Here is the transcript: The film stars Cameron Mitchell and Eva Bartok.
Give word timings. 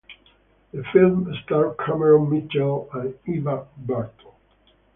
The 0.71 0.83
film 0.91 1.31
stars 1.43 1.75
Cameron 1.85 2.31
Mitchell 2.31 2.89
and 2.91 3.13
Eva 3.27 3.67
Bartok. 3.85 4.33